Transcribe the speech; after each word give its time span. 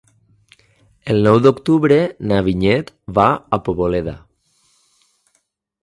El 1.13 1.21
nou 1.27 1.37
d'octubre 1.47 1.99
na 2.31 2.41
Vinyet 2.49 2.91
va 3.19 3.29
a 3.35 3.61
Poboleda. 3.69 4.19